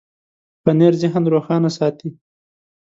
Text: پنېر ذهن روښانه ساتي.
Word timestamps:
پنېر 0.63 0.93
ذهن 1.01 1.23
روښانه 1.33 1.69
ساتي. 1.77 2.09